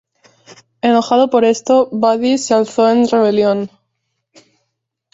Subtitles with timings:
[0.87, 3.69] Enojado por esto, Badi 'se alzo en rebelión.